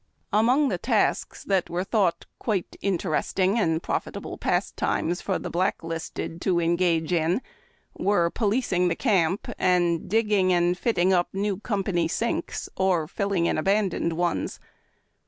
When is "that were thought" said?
1.43-2.25